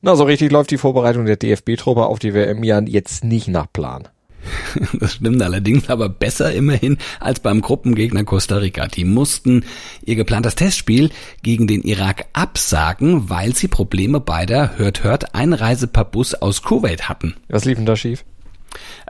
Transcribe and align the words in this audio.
Na, 0.00 0.14
so 0.14 0.24
richtig 0.24 0.52
läuft 0.52 0.70
die 0.70 0.78
Vorbereitung 0.78 1.26
der 1.26 1.36
DFB-Truppe 1.36 2.06
auf 2.06 2.20
die 2.20 2.32
WM 2.32 2.62
ja 2.62 2.80
jetzt 2.80 3.24
nicht 3.24 3.48
nach 3.48 3.66
Plan. 3.72 4.08
Das 4.92 5.14
stimmt 5.14 5.42
allerdings, 5.42 5.90
aber 5.90 6.08
besser 6.08 6.52
immerhin 6.52 6.98
als 7.18 7.40
beim 7.40 7.60
Gruppengegner 7.60 8.22
Costa 8.24 8.58
Rica. 8.58 8.86
Die 8.86 9.04
mussten 9.04 9.64
ihr 10.04 10.14
geplantes 10.14 10.54
Testspiel 10.54 11.10
gegen 11.42 11.66
den 11.66 11.82
Irak 11.82 12.26
absagen, 12.32 13.28
weil 13.28 13.56
sie 13.56 13.66
Probleme 13.66 14.20
bei 14.20 14.46
der 14.46 14.78
Hört 14.78 15.02
Hört 15.02 15.34
Einreise 15.34 15.88
per 15.88 16.04
Bus 16.04 16.34
aus 16.34 16.62
Kuwait 16.62 17.08
hatten. 17.08 17.34
Was 17.48 17.64
lief 17.64 17.76
denn 17.76 17.86
da 17.86 17.96
schief? 17.96 18.24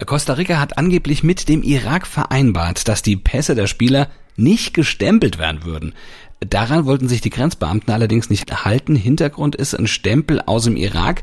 Costa 0.07 0.35
Rica 0.35 0.59
hat 0.59 0.79
angeblich 0.79 1.23
mit 1.23 1.49
dem 1.49 1.63
Irak 1.63 2.07
vereinbart, 2.07 2.89
dass 2.89 3.03
die 3.03 3.17
Pässe 3.17 3.55
der 3.55 3.67
Spieler 3.67 4.09
nicht 4.37 4.73
gestempelt 4.73 5.39
werden 5.39 5.65
würden. 5.65 5.95
Daran 6.41 6.87
wollten 6.87 7.09
sich 7.09 7.21
die 7.21 7.31
Grenzbeamten 7.31 7.93
allerdings 7.93 8.31
nicht 8.31 8.65
halten. 8.65 8.95
Hintergrund 8.95 9.57
ist 9.57 9.75
ein 9.75 9.89
Stempel 9.89 10.41
aus 10.41 10.65
dem 10.65 10.77
Irak. 10.77 11.23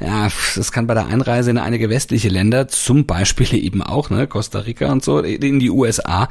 Ja, 0.00 0.28
das 0.56 0.72
kann 0.72 0.86
bei 0.86 0.94
der 0.94 1.06
Einreise 1.06 1.50
in 1.50 1.58
einige 1.58 1.90
westliche 1.90 2.28
Länder, 2.28 2.68
zum 2.68 3.04
Beispiel 3.04 3.54
eben 3.62 3.82
auch, 3.82 4.10
ne, 4.10 4.26
Costa 4.26 4.60
Rica 4.60 4.90
und 4.90 5.04
so, 5.04 5.20
in 5.20 5.60
die 5.60 5.70
USA, 5.70 6.28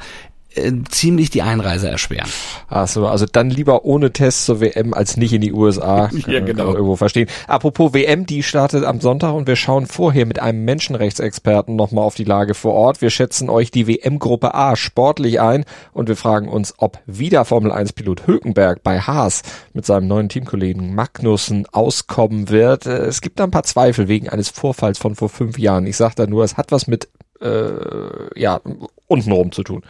äh, 0.54 0.72
ziemlich 0.88 1.30
die 1.30 1.42
Einreise 1.42 1.88
erschweren. 1.88 2.28
Ach 2.68 2.88
so, 2.88 3.06
also 3.06 3.26
dann 3.30 3.50
lieber 3.50 3.84
ohne 3.84 4.12
Test 4.12 4.44
zur 4.46 4.60
WM 4.60 4.94
als 4.94 5.16
nicht 5.16 5.32
in 5.32 5.40
die 5.40 5.52
USA. 5.52 6.10
ja, 6.26 6.40
genau. 6.40 6.72
Irgendwo 6.72 6.96
verstehen. 6.96 7.28
Apropos 7.46 7.92
WM, 7.94 8.26
die 8.26 8.42
startet 8.42 8.84
am 8.84 9.00
Sonntag 9.00 9.34
und 9.34 9.46
wir 9.46 9.56
schauen 9.56 9.86
vorher 9.86 10.26
mit 10.26 10.40
einem 10.40 10.64
Menschenrechtsexperten 10.64 11.76
nochmal 11.76 12.04
auf 12.04 12.14
die 12.14 12.24
Lage 12.24 12.54
vor 12.54 12.74
Ort. 12.74 13.00
Wir 13.00 13.10
schätzen 13.10 13.48
euch 13.50 13.70
die 13.70 13.86
WM-Gruppe 13.86 14.54
A 14.54 14.76
sportlich 14.76 15.40
ein 15.40 15.64
und 15.92 16.08
wir 16.08 16.16
fragen 16.16 16.48
uns, 16.48 16.74
ob 16.78 16.98
wieder 17.06 17.44
Formel 17.44 17.72
1-Pilot 17.72 18.26
Hülkenberg 18.26 18.82
bei 18.82 19.00
Haas 19.00 19.42
mit 19.72 19.86
seinem 19.86 20.08
neuen 20.08 20.28
Teamkollegen 20.28 20.94
Magnussen 20.94 21.66
auskommen 21.72 22.48
wird. 22.48 22.86
Äh, 22.86 23.06
es 23.06 23.20
gibt 23.20 23.40
da 23.40 23.44
ein 23.44 23.50
paar 23.50 23.64
Zweifel 23.64 24.08
wegen 24.08 24.28
eines 24.28 24.48
Vorfalls 24.48 24.98
von 24.98 25.14
vor 25.14 25.28
fünf 25.28 25.58
Jahren. 25.58 25.86
Ich 25.86 25.96
sage 25.96 26.14
da 26.16 26.26
nur, 26.26 26.44
es 26.44 26.56
hat 26.56 26.72
was 26.72 26.86
mit 26.86 27.08
äh, 27.40 28.40
ja, 28.40 28.60
untenrum 29.06 29.52
zu 29.52 29.62
tun. 29.62 29.82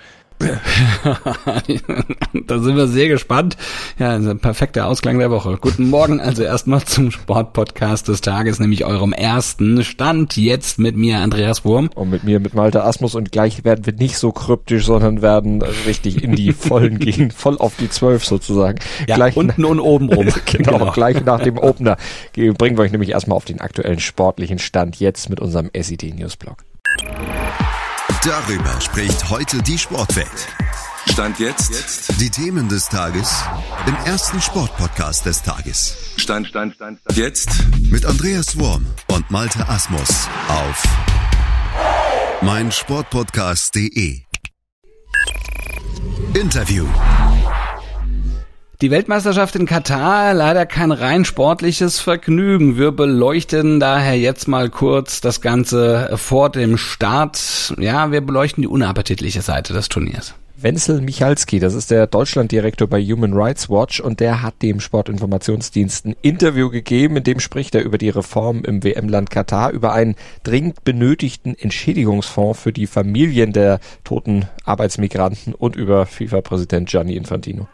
da 2.46 2.58
sind 2.58 2.76
wir 2.76 2.86
sehr 2.86 3.08
gespannt. 3.08 3.56
Ja, 3.98 4.14
ein 4.14 4.38
perfekter 4.38 4.86
Ausklang 4.86 5.18
der 5.18 5.30
Woche. 5.30 5.58
Guten 5.60 5.88
Morgen 5.88 6.20
also 6.20 6.42
erstmal 6.42 6.82
zum 6.84 7.10
Sportpodcast 7.10 8.08
des 8.08 8.20
Tages, 8.20 8.58
nämlich 8.58 8.84
eurem 8.84 9.12
ersten 9.12 9.84
Stand 9.84 10.36
jetzt 10.36 10.78
mit 10.78 10.96
mir, 10.96 11.18
Andreas 11.18 11.64
Wurm. 11.64 11.90
Und 11.94 12.10
mit 12.10 12.24
mir, 12.24 12.40
mit 12.40 12.54
Malte 12.54 12.84
Asmus. 12.84 13.14
Und 13.14 13.32
gleich 13.32 13.64
werden 13.64 13.86
wir 13.86 13.92
nicht 13.92 14.18
so 14.18 14.32
kryptisch, 14.32 14.86
sondern 14.86 15.22
werden 15.22 15.62
richtig 15.62 16.22
in 16.22 16.34
die 16.34 16.52
Vollen 16.52 16.98
gehen, 16.98 17.30
voll 17.30 17.58
auf 17.58 17.74
die 17.78 17.90
Zwölf 17.90 18.24
sozusagen. 18.24 18.78
Ja, 19.08 19.16
gleich 19.16 19.36
unten 19.36 19.64
und 19.64 19.80
oben 19.80 20.12
rum. 20.12 20.28
genau, 20.46 20.78
genau, 20.78 20.92
gleich 20.92 21.24
nach 21.24 21.40
dem 21.40 21.58
Opener 21.58 21.96
bringen 22.34 22.76
wir 22.76 22.80
euch 22.80 22.92
nämlich 22.92 23.10
erstmal 23.10 23.36
auf 23.36 23.44
den 23.44 23.60
aktuellen 23.60 24.00
sportlichen 24.00 24.58
Stand 24.58 25.00
jetzt 25.00 25.30
mit 25.30 25.40
unserem 25.40 25.70
SED 25.72 26.14
Newsblog. 26.14 26.56
Darüber 28.24 28.80
spricht 28.80 29.28
heute 29.28 29.62
die 29.62 29.76
Sportwelt. 29.76 30.48
Stand 31.12 31.38
jetzt. 31.38 32.18
Die 32.18 32.30
Themen 32.30 32.70
des 32.70 32.88
Tages 32.88 33.44
im 33.86 33.94
ersten 34.06 34.40
Sportpodcast 34.40 35.26
des 35.26 35.42
Tages. 35.42 36.14
Stand, 36.16 36.46
Stand, 36.46 36.74
Stand, 36.74 37.00
Stand. 37.00 37.18
Jetzt. 37.18 37.50
Mit 37.90 38.06
Andreas 38.06 38.58
Worm 38.58 38.86
und 39.08 39.30
Malte 39.30 39.68
Asmus 39.68 40.08
auf 40.48 40.82
meinsportpodcast.de. 42.40 44.22
Interview. 46.32 46.86
Die 48.82 48.90
Weltmeisterschaft 48.90 49.54
in 49.54 49.66
Katar 49.66 50.34
leider 50.34 50.66
kein 50.66 50.90
rein 50.90 51.24
sportliches 51.24 52.00
Vergnügen. 52.00 52.76
Wir 52.76 52.90
beleuchten 52.90 53.78
daher 53.78 54.18
jetzt 54.18 54.48
mal 54.48 54.68
kurz 54.68 55.20
das 55.20 55.40
Ganze 55.40 56.10
vor 56.16 56.50
dem 56.50 56.76
Start. 56.76 57.72
Ja, 57.78 58.10
wir 58.10 58.20
beleuchten 58.20 58.62
die 58.62 58.68
unappetitliche 58.68 59.42
Seite 59.42 59.72
des 59.74 59.88
Turniers. 59.88 60.34
Wenzel 60.56 61.00
Michalski, 61.02 61.60
das 61.60 61.74
ist 61.74 61.92
der 61.92 62.08
Deutschlanddirektor 62.08 62.88
bei 62.88 63.00
Human 63.00 63.32
Rights 63.32 63.70
Watch 63.70 64.00
und 64.00 64.18
der 64.18 64.42
hat 64.42 64.60
dem 64.60 64.80
Sportinformationsdienst 64.80 66.06
ein 66.06 66.16
Interview 66.22 66.68
gegeben, 66.68 67.16
in 67.16 67.22
dem 67.22 67.38
spricht 67.38 67.74
er 67.76 67.84
über 67.84 67.98
die 67.98 68.08
Reform 68.08 68.62
im 68.64 68.82
WM-Land 68.82 69.30
Katar, 69.30 69.70
über 69.70 69.92
einen 69.92 70.16
dringend 70.42 70.82
benötigten 70.82 71.56
Entschädigungsfonds 71.56 72.58
für 72.60 72.72
die 72.72 72.86
Familien 72.86 73.52
der 73.52 73.78
toten 74.02 74.48
Arbeitsmigranten 74.64 75.54
und 75.54 75.76
über 75.76 76.06
FIFA-Präsident 76.06 76.88
Gianni 76.88 77.16
Infantino. 77.16 77.68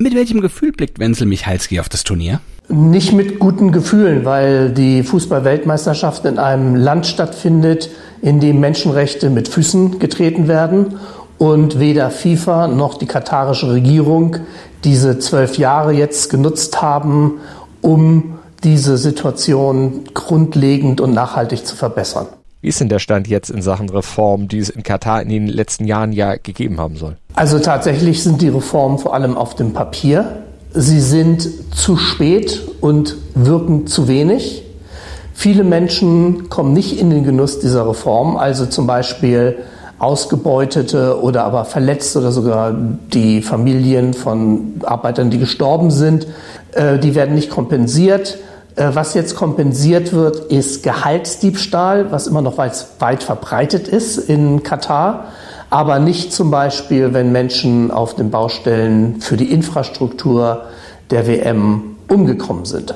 Mit 0.00 0.14
welchem 0.14 0.40
Gefühl 0.40 0.70
blickt 0.70 1.00
Wenzel 1.00 1.26
Michalski 1.26 1.80
auf 1.80 1.88
das 1.88 2.04
Turnier? 2.04 2.40
Nicht 2.68 3.12
mit 3.12 3.40
guten 3.40 3.72
Gefühlen, 3.72 4.24
weil 4.24 4.70
die 4.70 5.02
Fußballweltmeisterschaft 5.02 6.24
in 6.24 6.38
einem 6.38 6.76
Land 6.76 7.08
stattfindet, 7.08 7.90
in 8.22 8.38
dem 8.38 8.60
Menschenrechte 8.60 9.28
mit 9.28 9.48
Füßen 9.48 9.98
getreten 9.98 10.46
werden 10.46 11.00
und 11.36 11.80
weder 11.80 12.10
FIFA 12.10 12.68
noch 12.68 12.94
die 12.94 13.06
katarische 13.06 13.72
Regierung 13.72 14.36
diese 14.84 15.18
zwölf 15.18 15.58
Jahre 15.58 15.92
jetzt 15.92 16.30
genutzt 16.30 16.80
haben, 16.80 17.40
um 17.80 18.38
diese 18.62 18.98
Situation 18.98 20.04
grundlegend 20.14 21.00
und 21.00 21.12
nachhaltig 21.12 21.66
zu 21.66 21.74
verbessern. 21.74 22.28
Wie 22.60 22.68
ist 22.68 22.80
denn 22.80 22.88
der 22.88 22.98
Stand 22.98 23.28
jetzt 23.28 23.50
in 23.50 23.62
Sachen 23.62 23.88
Reform, 23.88 24.48
die 24.48 24.58
es 24.58 24.68
in 24.68 24.82
Katar 24.82 25.22
in 25.22 25.28
den 25.28 25.46
letzten 25.46 25.84
Jahren 25.84 26.10
ja 26.10 26.34
gegeben 26.34 26.78
haben 26.78 26.96
soll? 26.96 27.16
Also 27.34 27.60
tatsächlich 27.60 28.24
sind 28.24 28.42
die 28.42 28.48
Reformen 28.48 28.98
vor 28.98 29.14
allem 29.14 29.36
auf 29.36 29.54
dem 29.54 29.72
Papier. 29.72 30.42
Sie 30.74 31.00
sind 31.00 31.48
zu 31.74 31.96
spät 31.96 32.62
und 32.80 33.16
wirken 33.34 33.86
zu 33.86 34.08
wenig. 34.08 34.64
Viele 35.34 35.62
Menschen 35.62 36.48
kommen 36.48 36.72
nicht 36.72 36.98
in 36.98 37.10
den 37.10 37.22
Genuss 37.22 37.60
dieser 37.60 37.88
Reform, 37.88 38.36
also 38.36 38.66
zum 38.66 38.88
Beispiel 38.88 39.58
Ausgebeutete 40.00 41.20
oder 41.20 41.44
aber 41.44 41.64
Verletzte 41.64 42.18
oder 42.18 42.32
sogar 42.32 42.74
die 43.12 43.40
Familien 43.40 44.14
von 44.14 44.80
Arbeitern, 44.82 45.30
die 45.30 45.38
gestorben 45.38 45.92
sind, 45.92 46.26
äh, 46.72 46.98
die 46.98 47.14
werden 47.14 47.36
nicht 47.36 47.50
kompensiert. 47.50 48.38
Äh, 48.78 48.94
was 48.94 49.14
jetzt 49.14 49.34
kompensiert 49.34 50.12
wird, 50.12 50.52
ist 50.52 50.84
Gehaltsdiebstahl, 50.84 52.12
was 52.12 52.28
immer 52.28 52.42
noch 52.42 52.58
weit, 52.58 52.86
weit 53.00 53.24
verbreitet 53.24 53.88
ist 53.88 54.18
in 54.18 54.62
Katar, 54.62 55.24
aber 55.68 55.98
nicht 55.98 56.32
zum 56.32 56.50
Beispiel, 56.50 57.12
wenn 57.12 57.32
Menschen 57.32 57.90
auf 57.90 58.14
den 58.14 58.30
Baustellen 58.30 59.20
für 59.20 59.36
die 59.36 59.50
Infrastruktur 59.50 60.62
der 61.10 61.26
WM 61.26 61.96
umgekommen 62.08 62.64
sind. 62.64 62.94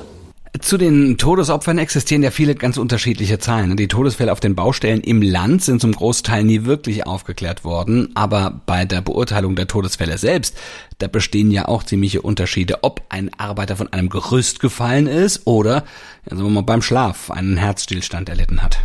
Zu 0.61 0.77
den 0.77 1.17
Todesopfern 1.17 1.79
existieren 1.79 2.23
ja 2.23 2.31
viele 2.31 2.55
ganz 2.55 2.77
unterschiedliche 2.77 3.39
Zahlen. 3.39 3.75
Die 3.75 3.89
Todesfälle 3.89 4.31
auf 4.31 4.39
den 4.39 4.55
Baustellen 4.55 5.01
im 5.01 5.23
Land 5.23 5.63
sind 5.63 5.81
zum 5.81 5.93
Großteil 5.93 6.45
nie 6.45 6.67
wirklich 6.67 7.07
aufgeklärt 7.07 7.65
worden, 7.65 8.11
aber 8.15 8.61
bei 8.67 8.85
der 8.85 9.01
Beurteilung 9.01 9.57
der 9.57 9.67
Todesfälle 9.67 10.19
selbst, 10.19 10.55
da 10.99 11.09
bestehen 11.09 11.51
ja 11.51 11.69
auch 11.69 11.85
ziemliche 11.85 12.21
Unterschiede, 12.21 12.81
ob 12.83 13.01
ein 13.09 13.31
Arbeiter 13.39 13.77
von 13.77 13.91
einem 13.95 14.11
Gerüst 14.11 14.61
gefallen 14.61 15.07
ist 15.07 15.47
oder, 15.47 15.85
sagen 16.29 16.43
wir 16.43 16.51
mal, 16.51 16.63
beim 16.63 16.83
Schlaf 16.83 17.31
einen 17.31 17.57
Herzstillstand 17.57 18.29
erlitten 18.29 18.63
hat. 18.63 18.79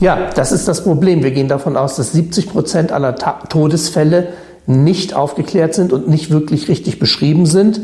Ja, 0.00 0.28
das 0.30 0.52
ist 0.52 0.68
das 0.68 0.84
Problem. 0.84 1.22
Wir 1.22 1.30
gehen 1.30 1.48
davon 1.48 1.78
aus, 1.78 1.96
dass 1.96 2.12
70 2.12 2.50
Prozent 2.50 2.92
aller 2.92 3.16
Ta 3.16 3.40
Todesfälle 3.48 4.34
nicht 4.66 5.14
aufgeklärt 5.14 5.74
sind 5.74 5.92
und 5.94 6.06
nicht 6.06 6.30
wirklich 6.30 6.68
richtig 6.68 6.98
beschrieben 6.98 7.46
sind. 7.46 7.80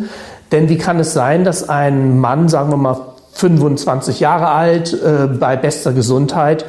Denn 0.52 0.68
wie 0.68 0.78
kann 0.78 0.98
es 0.98 1.14
sein, 1.14 1.44
dass 1.44 1.68
ein 1.68 2.18
Mann, 2.18 2.48
sagen 2.48 2.70
wir 2.70 2.76
mal 2.76 3.09
25 3.32 4.20
Jahre 4.20 4.48
alt, 4.48 4.92
äh, 4.92 5.26
bei 5.26 5.56
bester 5.56 5.92
Gesundheit, 5.92 6.64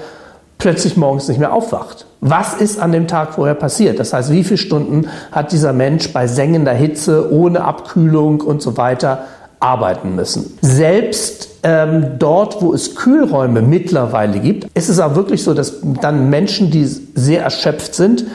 plötzlich 0.58 0.96
morgens 0.96 1.28
nicht 1.28 1.40
mehr 1.40 1.54
aufwacht. 1.54 2.06
Was 2.22 2.54
ist 2.54 2.80
an 2.80 2.92
dem 2.92 3.08
Tag 3.08 3.34
vorher 3.34 3.56
passiert? 3.56 4.00
Das 4.00 4.14
heißt, 4.14 4.32
wie 4.32 4.44
viele 4.44 4.60
Stunden 4.60 5.08
hat 5.32 5.52
dieser 5.52 5.74
Mensch 5.74 6.14
bei 6.14 6.28
sengender 6.28 6.74
Hitze, 6.74 7.32
ohne 7.32 7.64
Abkühlung 7.64 8.42
und 8.42 8.62
so 8.62 8.78
weiter 8.78 9.24
arbeiten 9.60 10.16
müssen? 10.16 10.58
Selbst 10.62 11.50
ähm, 11.64 12.20
dort, 12.20 12.62
wo 12.62 12.74
es 12.74 12.96
Kühlräume 12.96 13.62
mittlerweile 13.62 14.40
gibt, 14.40 14.68
ist 14.76 14.90
es 14.90 15.00
auch 15.00 15.16
wirklich 15.16 15.44
so, 15.44 15.56
dass 15.56 15.80
dann 16.02 16.30
Menschen, 16.30 16.70
die 16.70 16.86
sehr 16.86 17.44
erschöpft 17.44 17.96
sind, 17.96 18.26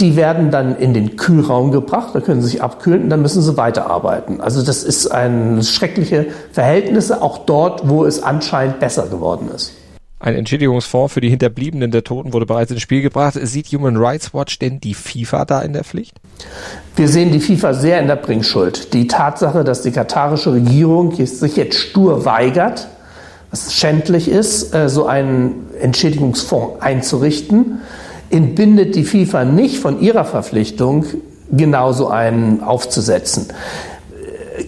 die 0.00 0.16
werden 0.16 0.50
dann 0.50 0.76
in 0.76 0.94
den 0.94 1.16
Kühlraum 1.16 1.72
gebracht, 1.72 2.10
da 2.14 2.20
können 2.20 2.40
sie 2.40 2.48
sich 2.48 2.62
abkühlen 2.62 3.04
und 3.04 3.10
dann 3.10 3.22
müssen 3.22 3.42
sie 3.42 3.56
weiterarbeiten. 3.56 4.40
Also 4.40 4.62
das 4.62 4.84
ist 4.84 5.08
ein 5.08 5.62
schreckliche 5.62 6.26
Verhältnisse, 6.52 7.20
auch 7.20 7.38
dort, 7.38 7.88
wo 7.88 8.04
es 8.04 8.22
anscheinend 8.22 8.78
besser 8.78 9.08
geworden 9.08 9.48
ist. 9.54 9.72
Ein 10.20 10.34
Entschädigungsfonds 10.34 11.14
für 11.14 11.20
die 11.20 11.30
Hinterbliebenen 11.30 11.92
der 11.92 12.02
Toten 12.02 12.32
wurde 12.32 12.44
bereits 12.44 12.72
ins 12.72 12.82
Spiel 12.82 13.02
gebracht. 13.02 13.38
Sieht 13.40 13.68
Human 13.68 13.96
Rights 13.96 14.34
Watch 14.34 14.58
denn 14.58 14.80
die 14.80 14.94
FIFA 14.94 15.44
da 15.44 15.62
in 15.62 15.72
der 15.72 15.84
Pflicht? 15.84 16.20
Wir 16.96 17.08
sehen 17.08 17.30
die 17.30 17.38
FIFA 17.38 17.74
sehr 17.74 18.00
in 18.00 18.08
der 18.08 18.16
Bringschuld. 18.16 18.92
Die 18.94 19.06
Tatsache, 19.06 19.62
dass 19.62 19.82
die 19.82 19.92
katarische 19.92 20.52
Regierung 20.52 21.14
sich 21.14 21.56
jetzt 21.56 21.78
stur 21.78 22.24
weigert, 22.24 22.88
was 23.52 23.72
schändlich 23.74 24.28
ist, 24.28 24.74
äh, 24.74 24.88
so 24.88 25.06
einen 25.06 25.66
Entschädigungsfonds 25.80 26.82
einzurichten, 26.82 27.80
entbindet 28.30 28.94
die 28.94 29.04
FIFA 29.04 29.44
nicht 29.44 29.78
von 29.78 30.00
ihrer 30.00 30.24
Verpflichtung, 30.24 31.04
genauso 31.50 32.08
einen 32.08 32.62
aufzusetzen. 32.62 33.46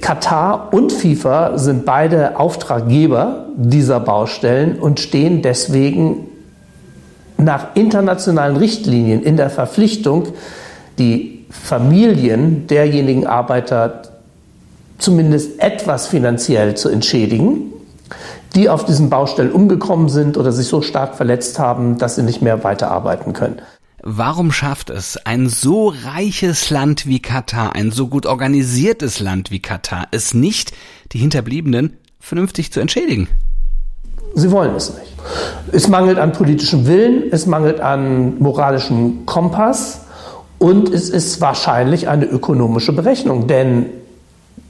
Katar 0.00 0.72
und 0.72 0.92
FIFA 0.92 1.58
sind 1.58 1.84
beide 1.84 2.38
Auftraggeber 2.38 3.46
dieser 3.56 4.00
Baustellen 4.00 4.78
und 4.78 5.00
stehen 5.00 5.42
deswegen 5.42 6.26
nach 7.36 7.74
internationalen 7.74 8.56
Richtlinien 8.56 9.22
in 9.22 9.36
der 9.36 9.50
Verpflichtung, 9.50 10.28
die 10.98 11.44
Familien 11.50 12.66
derjenigen 12.66 13.26
Arbeiter 13.26 14.02
zumindest 14.98 15.60
etwas 15.60 16.06
finanziell 16.06 16.76
zu 16.76 16.88
entschädigen, 16.88 17.72
die 18.54 18.68
auf 18.68 18.84
diesen 18.84 19.10
Baustellen 19.10 19.52
umgekommen 19.52 20.08
sind 20.08 20.36
oder 20.36 20.52
sich 20.52 20.66
so 20.66 20.82
stark 20.82 21.14
verletzt 21.14 21.58
haben, 21.58 21.98
dass 21.98 22.16
sie 22.16 22.22
nicht 22.22 22.42
mehr 22.42 22.64
weiterarbeiten 22.64 23.32
können. 23.32 23.60
Warum 24.02 24.50
schafft 24.50 24.88
es 24.88 25.18
ein 25.26 25.48
so 25.48 25.92
reiches 26.04 26.70
Land 26.70 27.06
wie 27.06 27.20
Katar, 27.20 27.74
ein 27.74 27.90
so 27.90 28.08
gut 28.08 28.24
organisiertes 28.24 29.20
Land 29.20 29.50
wie 29.50 29.60
Katar, 29.60 30.08
es 30.10 30.32
nicht, 30.32 30.72
die 31.12 31.18
Hinterbliebenen 31.18 31.98
vernünftig 32.18 32.72
zu 32.72 32.80
entschädigen? 32.80 33.28
Sie 34.34 34.50
wollen 34.50 34.74
es 34.74 34.94
nicht. 34.94 35.12
Es 35.72 35.88
mangelt 35.88 36.18
an 36.18 36.32
politischem 36.32 36.86
Willen, 36.86 37.24
es 37.30 37.46
mangelt 37.46 37.80
an 37.80 38.38
moralischem 38.38 39.26
Kompass 39.26 40.02
und 40.58 40.92
es 40.94 41.10
ist 41.10 41.40
wahrscheinlich 41.40 42.08
eine 42.08 42.24
ökonomische 42.24 42.92
Berechnung, 42.92 43.48
denn 43.48 43.86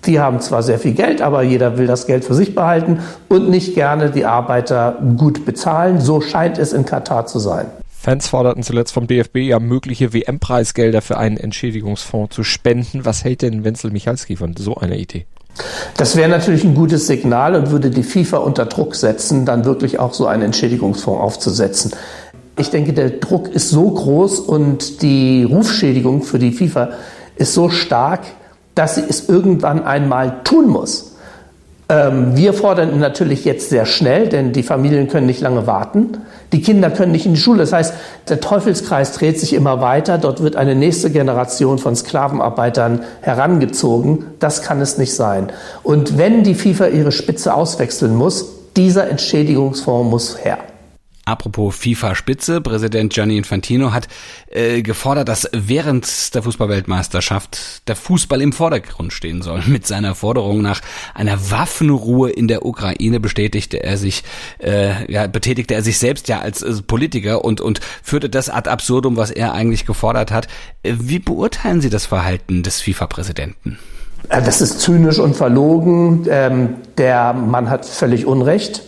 die 0.07 0.21
haben 0.21 0.41
zwar 0.41 0.63
sehr 0.63 0.79
viel 0.79 0.93
Geld, 0.93 1.21
aber 1.23 1.43
jeder 1.43 1.79
will 1.79 1.87
das 1.87 2.07
Geld 2.07 2.25
für 2.25 2.35
sich 2.35 2.55
behalten 2.55 3.01
und 3.29 3.51
nicht 3.51 3.75
gerne 3.75 4.11
die 4.11 4.25
Arbeiter 4.25 4.99
gut 5.17 5.45
bezahlen. 5.45 6.01
So 6.01 6.21
scheint 6.21 6.59
es 6.59 6.73
in 6.73 6.85
Katar 6.85 7.27
zu 7.27 7.39
sein. 7.39 7.67
Fans 7.89 8.29
forderten 8.29 8.63
zuletzt 8.63 8.95
vom 8.95 9.07
DFB 9.07 9.37
ja 9.39 9.59
mögliche 9.59 10.15
WM-Preisgelder 10.15 11.03
für 11.03 11.19
einen 11.19 11.37
Entschädigungsfonds 11.37 12.35
zu 12.35 12.45
spenden. 12.45 13.05
Was 13.05 13.25
hält 13.25 13.43
denn 13.43 13.63
Wenzel 13.63 13.91
Michalski 13.91 14.37
von 14.37 14.57
so 14.57 14.77
einer 14.77 14.97
Idee? 14.97 15.27
Das 15.99 16.17
wäre 16.17 16.31
natürlich 16.31 16.65
ein 16.65 16.75
gutes 16.75 17.07
Signal 17.07 17.55
und 17.55 17.71
würde 17.71 17.91
die 17.91 18.03
FIFA 18.03 18.39
unter 18.39 18.65
Druck 18.65 18.95
setzen, 18.95 19.45
dann 19.45 19.67
wirklich 19.67 19.99
auch 19.99 20.15
so 20.15 20.27
einen 20.27 20.45
Entschädigungsfonds 20.45 21.21
aufzusetzen. 21.21 21.93
Ich 22.57 22.71
denke, 22.71 22.95
der 22.95 23.11
Druck 23.11 23.49
ist 23.49 23.69
so 23.69 23.91
groß 23.91 24.41
und 24.41 25.03
die 25.03 25.45
Rufschädigung 25.45 26.23
für 26.23 26.39
die 26.39 26.53
FIFA 26.53 26.93
ist 27.37 27.53
so 27.53 27.69
stark, 27.69 28.21
dass 28.75 28.95
sie 28.95 29.05
es 29.09 29.29
irgendwann 29.29 29.85
einmal 29.85 30.43
tun 30.45 30.69
muss. 30.69 31.11
Ähm, 31.91 32.37
wir 32.37 32.55
fordern 32.55 33.01
natürlich 33.01 33.45
jetzt 33.45 33.71
sehr 33.71 33.85
schnell, 33.85 34.29
denn 34.29 34.53
die 34.53 34.63
Familien 34.63 35.09
können 35.09 35.27
nicht 35.27 35.41
lange 35.41 35.67
warten. 35.67 36.19
Die 36.53 36.63
Kinder 36.63 36.89
können 36.91 37.11
nicht 37.11 37.27
in 37.27 37.35
die 37.35 37.41
Schule. 37.41 37.59
Das 37.59 37.73
heißt, 37.73 37.95
der 38.29 38.41
Teufelskreis 38.41 39.13
dreht 39.13 39.41
sich 39.41 39.53
immer 39.53 39.81
weiter. 39.81 40.17
Dort 40.19 40.41
wird 40.41 40.55
eine 40.55 40.77
nächste 40.77 41.11
Generation 41.11 41.79
von 41.79 41.97
Sklavenarbeitern 41.97 43.01
herangezogen. 43.23 44.27
Das 44.39 44.63
kann 44.63 44.81
es 44.81 44.99
nicht 44.99 45.15
sein. 45.15 45.49
Und 45.83 46.17
wenn 46.17 46.45
die 46.45 46.55
FIFA 46.55 46.89
ihre 46.89 47.11
Spitze 47.11 47.55
auswechseln 47.55 48.15
muss, 48.15 48.47
dieser 48.77 49.11
Entschädigungsfonds 49.11 50.11
muss 50.11 50.45
her. 50.45 50.59
Apropos 51.31 51.77
FIFA-Spitze, 51.77 52.61
Präsident 52.61 53.13
Gianni 53.13 53.37
Infantino 53.37 53.93
hat 53.93 54.09
äh, 54.51 54.83
gefordert, 54.83 55.29
dass 55.29 55.49
während 55.53 56.35
der 56.35 56.43
Fußballweltmeisterschaft 56.43 57.87
der 57.87 57.95
Fußball 57.95 58.43
im 58.43 58.53
Vordergrund 58.53 59.13
stehen 59.13 59.41
soll. 59.41 59.63
Mit 59.69 59.87
seiner 59.87 60.17
Forderung 60.17 60.61
nach 60.61 60.81
einer 61.15 61.53
Waffenruhe 61.53 62.31
in 62.31 62.49
der 62.49 62.67
Ukraine 62.67 63.21
bestätigte 63.21 63.81
er 63.81 63.97
sich, 63.97 64.25
äh, 64.59 65.11
ja, 65.11 65.29
betätigte 65.29 65.75
er 65.75 65.83
sich 65.83 65.99
selbst 65.99 66.27
ja 66.27 66.41
als 66.41 66.63
äh, 66.63 66.83
Politiker 66.83 67.45
und 67.45 67.61
und 67.61 67.79
führte 68.03 68.29
das 68.29 68.51
ad 68.51 68.69
absurdum, 68.69 69.17
was 69.17 69.31
er 69.31 69.53
eigentlich 69.53 69.87
gefordert 69.87 70.33
hat. 70.33 70.49
Äh, 70.83 70.95
wie 70.99 71.21
beurteilen 71.21 71.81
Sie 71.81 71.91
das 71.91 72.07
Verhalten 72.07 72.65
des 72.65 72.81
FIFA-Präsidenten? 72.81 73.79
Äh, 74.29 74.43
das 74.43 74.61
ist 74.61 74.81
zynisch 74.81 75.19
und 75.19 75.37
verlogen. 75.37 76.27
Ähm, 76.29 76.75
der 76.99 77.33
Mann 77.33 77.71
hat 77.71 77.87
völlig 77.87 78.27
Unrecht. 78.27 78.83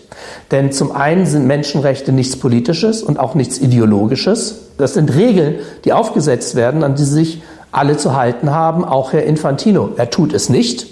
Denn 0.50 0.70
zum 0.72 0.92
einen 0.92 1.26
sind 1.26 1.46
Menschenrechte 1.46 2.12
nichts 2.12 2.36
Politisches 2.36 3.02
und 3.02 3.18
auch 3.18 3.34
nichts 3.34 3.58
Ideologisches. 3.58 4.68
Das 4.78 4.94
sind 4.94 5.14
Regeln, 5.14 5.56
die 5.84 5.92
aufgesetzt 5.92 6.54
werden, 6.54 6.84
an 6.84 6.94
die 6.94 7.04
sich 7.04 7.42
alle 7.72 7.96
zu 7.96 8.14
halten 8.14 8.50
haben, 8.50 8.84
auch 8.84 9.12
Herr 9.12 9.24
Infantino. 9.24 9.90
Er 9.96 10.10
tut 10.10 10.34
es 10.34 10.48
nicht. 10.48 10.86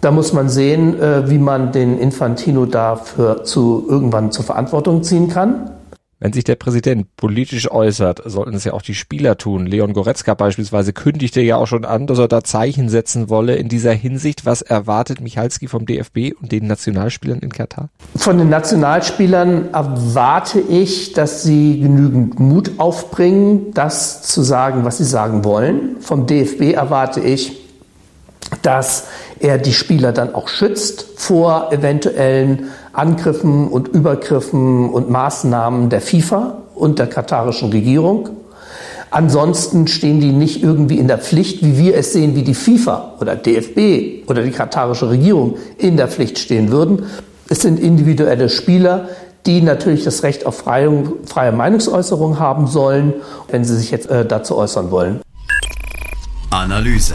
Da 0.00 0.12
muss 0.12 0.32
man 0.32 0.48
sehen, 0.48 1.00
äh, 1.00 1.28
wie 1.28 1.38
man 1.38 1.72
den 1.72 1.98
Infantino 1.98 2.66
dafür 2.66 3.42
zu, 3.44 3.84
irgendwann 3.88 4.30
zur 4.30 4.44
Verantwortung 4.44 5.02
ziehen 5.02 5.28
kann. 5.28 5.70
Wenn 6.20 6.32
sich 6.32 6.42
der 6.42 6.56
Präsident 6.56 7.14
politisch 7.16 7.70
äußert, 7.70 8.22
sollten 8.24 8.54
es 8.54 8.64
ja 8.64 8.72
auch 8.72 8.82
die 8.82 8.94
Spieler 8.94 9.38
tun. 9.38 9.66
Leon 9.66 9.92
Goretzka 9.92 10.34
beispielsweise 10.34 10.92
kündigte 10.92 11.40
ja 11.40 11.56
auch 11.56 11.68
schon 11.68 11.84
an, 11.84 12.08
dass 12.08 12.18
er 12.18 12.26
da 12.26 12.42
Zeichen 12.42 12.88
setzen 12.88 13.30
wolle 13.30 13.54
in 13.54 13.68
dieser 13.68 13.92
Hinsicht. 13.92 14.44
Was 14.44 14.60
erwartet 14.60 15.20
Michalski 15.20 15.68
vom 15.68 15.86
DFB 15.86 16.32
und 16.40 16.50
den 16.50 16.66
Nationalspielern 16.66 17.38
in 17.38 17.52
Katar? 17.52 17.90
Von 18.16 18.36
den 18.36 18.48
Nationalspielern 18.48 19.72
erwarte 19.72 20.58
ich, 20.58 21.12
dass 21.12 21.44
sie 21.44 21.78
genügend 21.78 22.40
Mut 22.40 22.72
aufbringen, 22.78 23.72
das 23.74 24.22
zu 24.22 24.42
sagen, 24.42 24.84
was 24.84 24.98
sie 24.98 25.04
sagen 25.04 25.44
wollen. 25.44 26.00
Vom 26.00 26.26
DFB 26.26 26.72
erwarte 26.72 27.20
ich, 27.20 27.64
dass 28.62 29.06
er 29.38 29.58
die 29.58 29.72
Spieler 29.72 30.12
dann 30.12 30.34
auch 30.34 30.48
schützt 30.48 31.06
vor 31.16 31.72
eventuellen 31.72 32.70
Angriffen 32.92 33.68
und 33.68 33.88
Übergriffen 33.88 34.90
und 34.90 35.10
Maßnahmen 35.10 35.88
der 35.88 36.00
FIFA 36.00 36.58
und 36.74 36.98
der 36.98 37.06
katarischen 37.06 37.70
Regierung. 37.70 38.30
Ansonsten 39.10 39.88
stehen 39.88 40.20
die 40.20 40.32
nicht 40.32 40.62
irgendwie 40.62 40.98
in 40.98 41.08
der 41.08 41.18
Pflicht, 41.18 41.62
wie 41.62 41.78
wir 41.78 41.96
es 41.96 42.12
sehen, 42.12 42.34
wie 42.34 42.42
die 42.42 42.54
FIFA 42.54 43.14
oder 43.20 43.36
DFB 43.36 44.28
oder 44.28 44.42
die 44.42 44.50
katarische 44.50 45.08
Regierung 45.08 45.56
in 45.78 45.96
der 45.96 46.08
Pflicht 46.08 46.38
stehen 46.38 46.70
würden. 46.70 47.04
Es 47.48 47.62
sind 47.62 47.80
individuelle 47.80 48.50
Spieler, 48.50 49.08
die 49.46 49.62
natürlich 49.62 50.04
das 50.04 50.22
Recht 50.22 50.44
auf 50.44 50.58
freie, 50.58 51.04
freie 51.24 51.52
Meinungsäußerung 51.52 52.38
haben 52.38 52.66
sollen, 52.66 53.14
wenn 53.50 53.64
sie 53.64 53.76
sich 53.76 53.90
jetzt 53.90 54.10
äh, 54.10 54.26
dazu 54.26 54.56
äußern 54.56 54.90
wollen. 54.90 55.20
Analyse. 56.50 57.14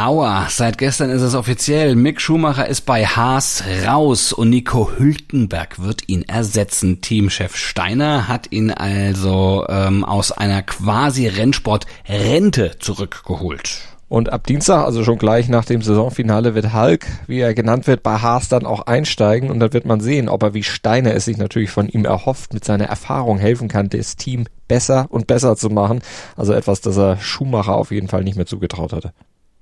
Aua, 0.00 0.46
seit 0.48 0.78
gestern 0.78 1.10
ist 1.10 1.22
es 1.22 1.34
offiziell. 1.34 1.96
Mick 1.96 2.20
Schumacher 2.20 2.68
ist 2.68 2.82
bei 2.82 3.04
Haas 3.04 3.64
raus 3.84 4.32
und 4.32 4.48
Nico 4.50 4.92
Hülkenberg 4.96 5.82
wird 5.82 6.08
ihn 6.08 6.22
ersetzen. 6.22 7.00
Teamchef 7.00 7.56
Steiner 7.56 8.28
hat 8.28 8.52
ihn 8.52 8.70
also 8.70 9.66
ähm, 9.68 10.04
aus 10.04 10.30
einer 10.30 10.62
quasi 10.62 11.26
Rennsport-Rente 11.26 12.76
zurückgeholt. 12.78 13.80
Und 14.08 14.30
ab 14.32 14.46
Dienstag, 14.46 14.84
also 14.84 15.02
schon 15.02 15.18
gleich 15.18 15.48
nach 15.48 15.64
dem 15.64 15.82
Saisonfinale, 15.82 16.54
wird 16.54 16.72
Hulk, 16.72 17.04
wie 17.26 17.40
er 17.40 17.52
genannt 17.52 17.88
wird, 17.88 18.04
bei 18.04 18.18
Haas 18.18 18.48
dann 18.48 18.66
auch 18.66 18.82
einsteigen 18.82 19.50
und 19.50 19.58
dann 19.58 19.72
wird 19.72 19.84
man 19.84 19.98
sehen, 19.98 20.28
ob 20.28 20.44
er 20.44 20.54
wie 20.54 20.62
Steiner 20.62 21.12
es 21.12 21.24
sich 21.24 21.38
natürlich 21.38 21.70
von 21.70 21.88
ihm 21.88 22.04
erhofft, 22.04 22.54
mit 22.54 22.64
seiner 22.64 22.84
Erfahrung 22.84 23.38
helfen 23.38 23.66
kann, 23.66 23.88
das 23.88 24.14
Team 24.14 24.46
besser 24.68 25.06
und 25.10 25.26
besser 25.26 25.56
zu 25.56 25.70
machen. 25.70 26.02
Also 26.36 26.52
etwas, 26.52 26.82
das 26.82 26.96
er 26.96 27.16
Schumacher 27.16 27.74
auf 27.74 27.90
jeden 27.90 28.06
Fall 28.06 28.22
nicht 28.22 28.36
mehr 28.36 28.46
zugetraut 28.46 28.92
hatte. 28.92 29.12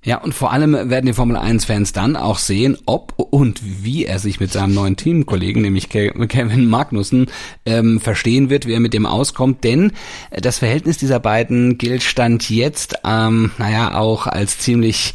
Ja, 0.07 0.19
und 0.19 0.35
vor 0.35 0.53
allem 0.53 0.73
werden 0.89 1.07
die 1.07 1.13
Formel 1.15 1.37
1-Fans 1.37 1.93
dann 1.93 2.15
auch 2.15 2.39
sehen, 2.39 2.79
ob 2.87 3.13
und 3.17 3.61
wie 3.83 4.05
er 4.05 4.21
sich 4.21 4.39
mit 4.39 4.53
seinem 4.53 4.73
neuen 4.73 4.95
Teamkollegen, 4.97 5.63
nämlich 5.63 5.89
Kevin 5.89 6.71
Magnussen, 6.71 7.27
ähm, 7.65 7.99
verstehen 8.01 8.49
wird, 8.49 8.67
wie 8.67 8.75
er 8.75 8.79
mit 8.79 8.95
dem 8.95 9.05
auskommt. 9.05 9.65
Denn 9.65 9.91
das 10.31 10.61
Verhältnis 10.61 10.97
dieser 10.97 11.19
beiden 11.19 11.77
gilt 11.77 12.05
Stand 12.05 12.49
jetzt, 12.49 13.01
ähm, 13.05 13.51
naja, 13.59 13.99
auch 13.99 14.29
als 14.29 14.59
ziemlich 14.59 15.15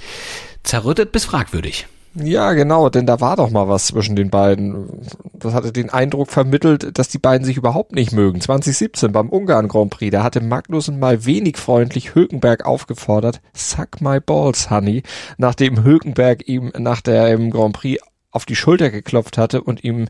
zerrüttet 0.63 1.13
bis 1.13 1.23
fragwürdig. 1.23 1.87
Ja, 2.13 2.51
genau, 2.51 2.89
denn 2.89 3.05
da 3.05 3.21
war 3.21 3.37
doch 3.37 3.49
mal 3.51 3.69
was 3.69 3.87
zwischen 3.87 4.17
den 4.17 4.29
beiden. 4.29 5.01
Das 5.33 5.53
hatte 5.53 5.71
den 5.71 5.89
Eindruck 5.89 6.29
vermittelt, 6.29 6.97
dass 6.97 7.07
die 7.07 7.19
beiden 7.19 7.45
sich 7.45 7.55
überhaupt 7.55 7.93
nicht 7.93 8.11
mögen. 8.11 8.41
2017 8.41 9.13
beim 9.13 9.29
Ungarn 9.29 9.69
Grand 9.69 9.91
Prix, 9.91 10.11
da 10.11 10.21
hatte 10.21 10.41
Magnussen 10.41 10.99
mal 10.99 11.23
wenig 11.25 11.57
freundlich 11.57 12.13
Hülkenberg 12.13 12.65
aufgefordert, 12.65 13.41
suck 13.53 14.01
my 14.01 14.19
balls, 14.19 14.69
honey, 14.69 15.03
nachdem 15.37 15.85
Hülkenberg 15.85 16.47
ihm 16.49 16.73
nach 16.77 16.99
dem 16.99 17.49
Grand 17.49 17.75
Prix 17.75 18.03
auf 18.29 18.45
die 18.45 18.55
Schulter 18.57 18.89
geklopft 18.89 19.37
hatte 19.37 19.63
und 19.63 19.83
ihm 19.83 20.07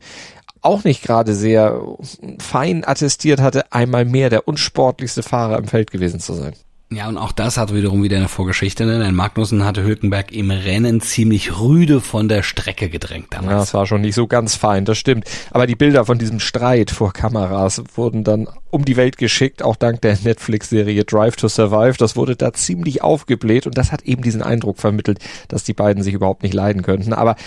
auch 0.61 0.83
nicht 0.83 1.03
gerade 1.03 1.35
sehr 1.35 1.81
fein 2.39 2.83
attestiert 2.85 3.41
hatte, 3.41 3.71
einmal 3.71 4.05
mehr 4.05 4.29
der 4.29 4.47
unsportlichste 4.47 5.21
Fahrer 5.23 5.57
im 5.57 5.67
Feld 5.67 5.91
gewesen 5.91 6.19
zu 6.19 6.33
sein. 6.33 6.53
Ja, 6.93 7.07
und 7.07 7.17
auch 7.17 7.31
das 7.31 7.57
hat 7.57 7.73
wiederum 7.73 8.03
wieder 8.03 8.17
eine 8.17 8.27
Vorgeschichte, 8.27 8.85
ne? 8.85 8.99
denn 8.99 9.15
Magnussen 9.15 9.63
hatte 9.63 9.81
Hülkenberg 9.81 10.33
im 10.33 10.51
Rennen 10.51 10.99
ziemlich 10.99 11.57
rüde 11.57 12.01
von 12.01 12.27
der 12.27 12.43
Strecke 12.43 12.89
gedrängt 12.89 13.27
damals. 13.29 13.51
Ja, 13.51 13.59
das 13.59 13.73
war 13.73 13.85
schon 13.85 14.01
nicht 14.01 14.13
so 14.13 14.27
ganz 14.27 14.55
fein, 14.55 14.83
das 14.83 14.97
stimmt. 14.97 15.23
Aber 15.51 15.67
die 15.67 15.77
Bilder 15.77 16.03
von 16.03 16.17
diesem 16.17 16.41
Streit 16.41 16.91
vor 16.91 17.13
Kameras 17.13 17.81
wurden 17.95 18.25
dann 18.25 18.49
um 18.71 18.83
die 18.83 18.97
Welt 18.97 19.15
geschickt, 19.15 19.63
auch 19.63 19.77
dank 19.77 20.01
der 20.01 20.17
Netflix-Serie 20.21 21.05
Drive 21.05 21.37
to 21.37 21.47
Survive. 21.47 21.95
Das 21.97 22.17
wurde 22.17 22.35
da 22.35 22.51
ziemlich 22.51 23.01
aufgebläht 23.01 23.67
und 23.67 23.77
das 23.77 23.93
hat 23.93 24.01
eben 24.01 24.21
diesen 24.21 24.41
Eindruck 24.41 24.77
vermittelt, 24.77 25.19
dass 25.47 25.63
die 25.63 25.73
beiden 25.73 26.03
sich 26.03 26.13
überhaupt 26.13 26.43
nicht 26.43 26.53
leiden 26.53 26.81
könnten. 26.81 27.13
Aber 27.13 27.37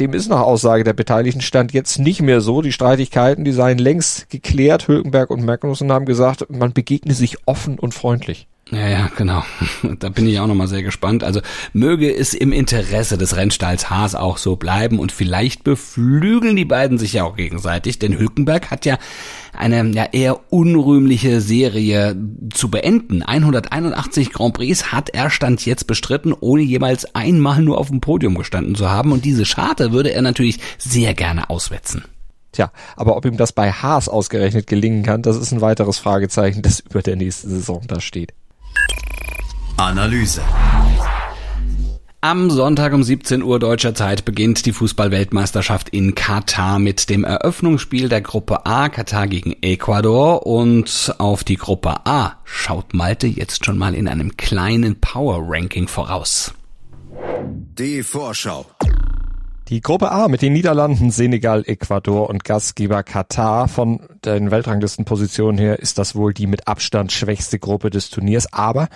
dem 0.00 0.12
ist 0.12 0.28
nach 0.28 0.40
Aussage 0.40 0.82
der 0.82 0.92
Beteiligten 0.92 1.40
Stand 1.40 1.72
jetzt 1.72 2.00
nicht 2.00 2.20
mehr 2.20 2.40
so. 2.40 2.62
Die 2.62 2.72
Streitigkeiten, 2.72 3.44
die 3.44 3.52
seien 3.52 3.78
längst 3.78 4.28
geklärt. 4.28 4.88
Hülkenberg 4.88 5.30
und 5.30 5.44
Magnussen 5.44 5.92
haben 5.92 6.04
gesagt, 6.04 6.46
man 6.50 6.72
begegne 6.72 7.14
sich 7.14 7.36
offen 7.46 7.78
und 7.78 7.94
freundlich. 7.94 8.48
Ja, 8.72 8.88
ja, 8.88 9.10
genau. 9.16 9.44
Da 10.00 10.08
bin 10.08 10.26
ich 10.26 10.40
auch 10.40 10.48
nochmal 10.48 10.66
sehr 10.66 10.82
gespannt. 10.82 11.22
Also 11.22 11.40
möge 11.72 12.12
es 12.12 12.34
im 12.34 12.52
Interesse 12.52 13.16
des 13.16 13.36
Rennstalls 13.36 13.90
Haas 13.90 14.16
auch 14.16 14.38
so 14.38 14.56
bleiben 14.56 14.98
und 14.98 15.12
vielleicht 15.12 15.62
beflügeln 15.62 16.56
die 16.56 16.64
beiden 16.64 16.98
sich 16.98 17.12
ja 17.12 17.24
auch 17.24 17.36
gegenseitig, 17.36 18.00
denn 18.00 18.18
Hülkenberg 18.18 18.70
hat 18.70 18.84
ja 18.84 18.98
eine 19.56 19.88
ja 19.92 20.08
eher 20.10 20.52
unrühmliche 20.52 21.40
Serie 21.40 22.16
zu 22.52 22.68
beenden. 22.68 23.22
181 23.22 24.32
Grand 24.32 24.54
Prix 24.54 24.90
hat 24.90 25.10
er 25.10 25.30
Stand 25.30 25.64
jetzt 25.64 25.86
bestritten, 25.86 26.34
ohne 26.38 26.62
jemals 26.62 27.14
einmal 27.14 27.62
nur 27.62 27.78
auf 27.78 27.88
dem 27.88 28.00
Podium 28.00 28.34
gestanden 28.34 28.74
zu 28.74 28.90
haben 28.90 29.12
und 29.12 29.24
diese 29.24 29.44
Scharte 29.44 29.92
würde 29.92 30.12
er 30.12 30.22
natürlich 30.22 30.58
sehr 30.78 31.14
gerne 31.14 31.50
auswetzen. 31.50 32.04
Tja, 32.50 32.72
aber 32.96 33.16
ob 33.16 33.24
ihm 33.26 33.36
das 33.36 33.52
bei 33.52 33.70
Haas 33.70 34.08
ausgerechnet 34.08 34.66
gelingen 34.66 35.04
kann, 35.04 35.22
das 35.22 35.36
ist 35.36 35.52
ein 35.52 35.60
weiteres 35.60 35.98
Fragezeichen, 35.98 36.62
das 36.62 36.80
über 36.80 37.02
der 37.02 37.16
nächsten 37.16 37.48
Saison 37.48 37.82
da 37.86 38.00
steht. 38.00 38.32
Analyse. 39.76 40.42
Am 42.22 42.50
Sonntag 42.50 42.92
um 42.92 43.04
17 43.04 43.42
Uhr 43.42 43.60
deutscher 43.60 43.94
Zeit 43.94 44.24
beginnt 44.24 44.66
die 44.66 44.72
Fußballweltmeisterschaft 44.72 45.90
in 45.90 46.14
Katar 46.14 46.78
mit 46.78 47.08
dem 47.08 47.22
Eröffnungsspiel 47.22 48.08
der 48.08 48.20
Gruppe 48.20 48.66
A 48.66 48.88
Katar 48.88 49.28
gegen 49.28 49.54
Ecuador 49.62 50.44
und 50.46 51.14
auf 51.18 51.44
die 51.44 51.56
Gruppe 51.56 52.04
A 52.04 52.40
schaut 52.44 52.94
Malte 52.94 53.26
jetzt 53.26 53.64
schon 53.64 53.78
mal 53.78 53.94
in 53.94 54.08
einem 54.08 54.36
kleinen 54.36 55.00
Power 55.00 55.44
Ranking 55.46 55.86
voraus. 55.86 56.52
Die 57.78 58.02
Vorschau. 58.02 58.66
Die 59.68 59.80
Gruppe 59.80 60.12
A 60.12 60.28
mit 60.28 60.42
den 60.42 60.52
Niederlanden, 60.52 61.10
Senegal, 61.10 61.64
Ecuador 61.66 62.30
und 62.30 62.44
Gastgeber 62.44 63.02
Katar. 63.02 63.66
Von 63.66 64.00
den 64.24 64.52
Weltranglistenpositionen 64.52 65.58
her 65.58 65.80
ist 65.80 65.98
das 65.98 66.14
wohl 66.14 66.32
die 66.32 66.46
mit 66.46 66.68
Abstand 66.68 67.10
schwächste 67.10 67.58
Gruppe 67.58 67.90
des 67.90 68.08
Turniers, 68.08 68.52
aber 68.52 68.88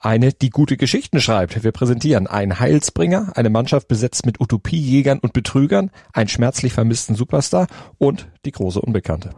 eine, 0.00 0.34
die 0.34 0.50
gute 0.50 0.76
Geschichten 0.76 1.18
schreibt. 1.18 1.64
Wir 1.64 1.72
präsentieren 1.72 2.26
einen 2.26 2.60
Heilsbringer, 2.60 3.32
eine 3.36 3.48
Mannschaft 3.48 3.88
besetzt 3.88 4.26
mit 4.26 4.38
Utopiejägern 4.38 5.18
und 5.18 5.32
Betrügern, 5.32 5.90
einen 6.12 6.28
schmerzlich 6.28 6.74
vermissten 6.74 7.14
Superstar 7.16 7.66
und 7.96 8.28
die 8.44 8.52
große 8.52 8.82
Unbekannte. 8.82 9.30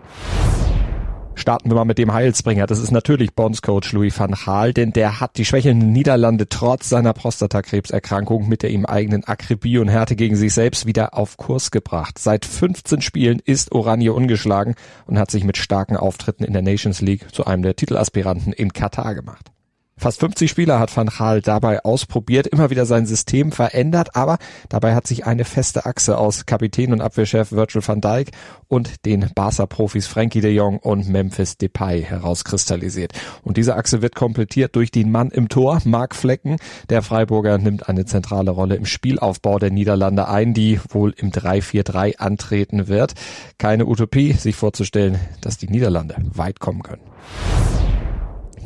Starten 1.37 1.71
wir 1.71 1.75
mal 1.75 1.85
mit 1.85 1.99
dem 1.99 2.13
Heilsbringer. 2.13 2.67
Das 2.67 2.79
ist 2.79 2.91
natürlich 2.91 3.35
Bonds 3.35 3.61
Coach 3.61 3.93
Louis 3.93 4.19
van 4.19 4.33
Gaal, 4.33 4.73
denn 4.73 4.93
der 4.93 5.21
hat 5.21 5.37
die 5.37 5.45
schwächelnden 5.45 5.93
Niederlande 5.93 6.49
trotz 6.49 6.89
seiner 6.89 7.13
Prostatakrebserkrankung 7.13 8.49
mit 8.49 8.63
der 8.63 8.71
ihm 8.71 8.87
eigenen 8.87 9.25
Akribie 9.25 9.79
und 9.79 9.89
Härte 9.89 10.17
gegen 10.17 10.37
sich 10.37 10.55
selbst 10.55 10.87
wieder 10.87 11.15
auf 11.15 11.37
Kurs 11.37 11.71
gebracht. 11.71 12.19
Seit 12.19 12.45
15 12.45 13.01
Spielen 13.01 13.41
ist 13.45 13.73
Oranje 13.73 14.13
ungeschlagen 14.13 14.75
und 15.07 15.19
hat 15.19 15.31
sich 15.31 15.45
mit 15.45 15.57
starken 15.57 15.97
Auftritten 15.97 16.45
in 16.45 16.53
der 16.53 16.63
Nations 16.63 17.01
League 17.01 17.35
zu 17.35 17.45
einem 17.45 17.63
der 17.63 17.77
Titelaspiranten 17.77 18.53
in 18.53 18.73
Katar 18.73 19.15
gemacht. 19.15 19.54
Fast 19.97 20.21
50 20.21 20.51
Spieler 20.51 20.81
hat 20.81 20.95
Van 20.95 21.07
Gaal 21.07 21.41
dabei 21.41 21.85
ausprobiert, 21.85 22.49
immer 22.49 22.69
wieder 22.69 22.85
sein 22.85 23.07
System 23.07 23.53
verändert, 23.53 24.17
aber 24.17 24.39
dabei 24.69 24.95
hat 24.95 25.07
sich 25.07 25.25
eine 25.25 25.45
feste 25.45 25.87
Achse 25.87 26.19
aus 26.19 26.47
Kapitän 26.47 26.93
und 26.93 27.01
Abwehrchef 27.01 27.53
Virgil 27.53 27.81
van 27.87 28.01
Dijk 28.01 28.33
und 28.67 29.07
den 29.07 29.31
Barca-Profis 29.35 30.09
Frankie 30.09 30.41
de 30.41 30.53
Jong 30.53 30.79
und 30.79 31.09
Memphis 31.09 31.59
Depay 31.59 32.03
herauskristallisiert. 32.03 33.13
Und 33.43 33.57
diese 33.57 33.77
Achse 33.77 34.03
wird 34.03 34.17
komplettiert 34.17 34.75
durch 34.75 34.91
den 34.91 35.13
Mann 35.13 35.31
im 35.31 35.49
Tor, 35.49 35.81
Mark 35.85 36.17
Flecken. 36.17 36.57
Der 36.91 37.03
Freiburger 37.03 37.59
nimmt 37.59 37.89
eine 37.89 38.05
zentrale 38.05 38.51
Rolle 38.51 38.75
im 38.75 38.87
Spielaufbau 38.87 39.61
der 39.61 39.71
Niederlande 39.71 40.29
ein, 40.29 40.55
die 40.55 40.81
wohl 40.89 41.15
im 41.17 41.31
3-4-3 41.31 42.17
antreten 42.19 42.89
wird. 42.89 43.15
Keine 43.59 43.87
Utopie, 43.87 44.33
sich 44.33 44.57
vorzustellen, 44.57 45.21
dass 45.41 45.57
die 45.57 45.69
Niederlande 45.69 46.17
weit 46.33 46.59
kommen 46.59 46.83
können. 46.83 47.03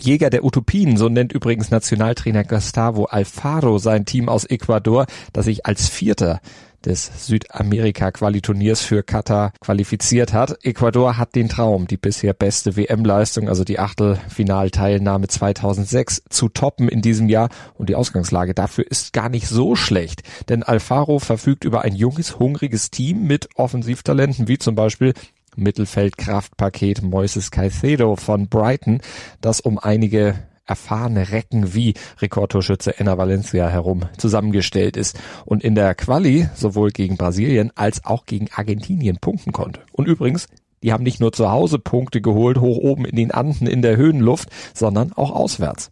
Jäger 0.01 0.31
der 0.31 0.45
Utopien, 0.45 0.97
so 0.97 1.09
nennt 1.09 1.33
übrigens 1.33 1.71
Nationaltrainer 1.71 2.45
Gustavo 2.45 3.05
Alfaro 3.05 3.79
sein 3.79 4.05
Team 4.05 4.29
aus 4.29 4.45
Ecuador, 4.45 5.07
das 5.33 5.47
sich 5.47 5.67
als 5.67 5.89
Vierter 5.89 6.41
des 6.85 7.27
Südamerika-Qualiturniers 7.27 8.83
für 8.83 9.03
Katar 9.03 9.53
qualifiziert 9.61 10.33
hat. 10.33 10.65
Ecuador 10.65 11.17
hat 11.17 11.35
den 11.35 11.49
Traum, 11.49 11.87
die 11.87 11.97
bisher 11.97 12.33
beste 12.33 12.77
WM-Leistung, 12.77 13.49
also 13.49 13.65
die 13.65 13.79
Achtelfinalteilnahme 13.79 15.29
2006, 15.29 16.23
zu 16.29 16.49
toppen 16.49 16.89
in 16.89 17.03
diesem 17.03 17.29
Jahr. 17.29 17.49
Und 17.75 17.89
die 17.89 17.97
Ausgangslage 17.97 18.55
dafür 18.55 18.87
ist 18.89 19.13
gar 19.13 19.29
nicht 19.29 19.49
so 19.49 19.75
schlecht, 19.75 20.23
denn 20.49 20.63
Alfaro 20.63 21.19
verfügt 21.19 21.65
über 21.65 21.83
ein 21.83 21.95
junges, 21.95 22.39
hungriges 22.39 22.91
Team 22.91 23.27
mit 23.27 23.49
Offensivtalenten, 23.57 24.49
wie 24.49 24.59
zum 24.59 24.75
Beispiel 24.75 25.15
Mittelfeldkraftpaket 25.59 27.03
Moises 27.03 27.51
Caicedo 27.51 28.17
von 28.17 28.49
Brighton, 28.49 29.01
das 29.41 29.61
um 29.61 29.79
einige 29.79 30.37
erfahrene 30.67 31.31
Recken 31.33 31.75
wie 31.75 31.95
Rekordtorschütze 32.21 32.99
Enna 32.99 33.19
Valencia 33.19 33.69
herum 33.69 34.03
zusammengestellt 34.19 34.97
ist 34.97 35.19
und 35.45 35.65
in 35.65 35.75
der 35.75 35.95
Quali 35.95 36.49
sowohl 36.55 36.91
gegen 36.91 37.17
Brasilien 37.17 37.73
als 37.75 38.05
auch 38.05 38.27
gegen 38.27 38.49
Argentinien 38.55 39.17
punkten 39.19 39.53
konnte. 39.53 39.81
Und 39.93 40.07
übrigens, 40.07 40.47
die 40.83 40.93
haben 40.93 41.05
nicht 41.05 41.21
nur 41.21 41.33
zu 41.33 41.51
Hause 41.51 41.79
Punkte 41.79 42.21
geholt, 42.21 42.59
hoch 42.59 42.77
oben 42.79 43.05
in 43.05 43.17
den 43.17 43.31
Anden 43.33 43.67
in 43.67 43.83
der 43.83 43.97
Höhenluft, 43.97 44.51
sondern 44.75 45.13
auch 45.13 45.33
auswärts. 45.33 45.91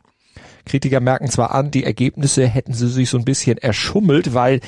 Kritiker 0.64 1.00
merken 1.00 1.28
zwar 1.28 1.52
an, 1.52 1.70
die 1.70 1.84
Ergebnisse 1.84 2.46
hätten 2.46 2.74
sie 2.74 2.88
sich 2.88 3.08
so 3.08 3.18
ein 3.18 3.24
bisschen 3.24 3.56
erschummelt, 3.56 4.34
weil 4.34 4.60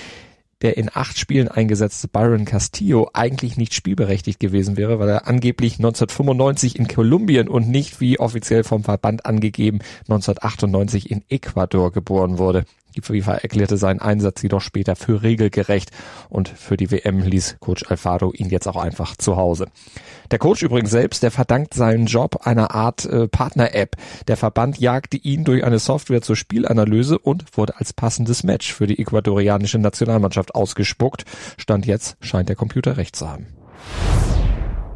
der 0.62 0.76
in 0.76 0.90
acht 0.92 1.18
Spielen 1.18 1.48
eingesetzte 1.48 2.08
Byron 2.08 2.44
Castillo 2.44 3.10
eigentlich 3.12 3.56
nicht 3.56 3.74
spielberechtigt 3.74 4.40
gewesen 4.40 4.76
wäre, 4.76 4.98
weil 4.98 5.08
er 5.08 5.28
angeblich 5.28 5.74
1995 5.74 6.78
in 6.78 6.88
Kolumbien 6.88 7.48
und 7.48 7.68
nicht 7.68 8.00
wie 8.00 8.18
offiziell 8.18 8.64
vom 8.64 8.84
Verband 8.84 9.26
angegeben 9.26 9.78
1998 10.08 11.10
in 11.10 11.22
Ecuador 11.28 11.92
geboren 11.92 12.38
wurde. 12.38 12.64
Die 12.96 13.00
FIFA 13.00 13.34
erklärte 13.34 13.76
seinen 13.76 14.00
Einsatz 14.00 14.42
jedoch 14.42 14.60
später 14.60 14.96
für 14.96 15.22
regelgerecht 15.22 15.90
und 16.28 16.48
für 16.48 16.76
die 16.76 16.90
WM 16.90 17.20
ließ 17.20 17.56
Coach 17.60 17.84
Alfaro 17.88 18.32
ihn 18.32 18.48
jetzt 18.48 18.66
auch 18.66 18.76
einfach 18.76 19.16
zu 19.16 19.36
Hause. 19.36 19.66
Der 20.30 20.38
Coach 20.38 20.62
übrigens 20.62 20.90
selbst, 20.90 21.22
der 21.22 21.30
verdankt 21.30 21.74
seinen 21.74 22.06
Job 22.06 22.46
einer 22.46 22.74
Art 22.74 23.04
äh, 23.04 23.28
Partner-App. 23.28 23.96
Der 24.26 24.36
Verband 24.36 24.78
jagte 24.78 25.16
ihn 25.16 25.44
durch 25.44 25.64
eine 25.64 25.78
Software 25.78 26.22
zur 26.22 26.36
Spielanalyse 26.36 27.18
und 27.18 27.56
wurde 27.56 27.76
als 27.76 27.92
passendes 27.92 28.42
Match 28.42 28.72
für 28.72 28.86
die 28.86 28.98
ecuadorianische 28.98 29.78
Nationalmannschaft 29.78 30.54
ausgespuckt. 30.54 31.24
Stand 31.56 31.86
jetzt 31.86 32.16
scheint 32.20 32.48
der 32.48 32.56
Computer 32.56 32.96
recht 32.96 33.16
zu 33.16 33.28
haben. 33.28 33.46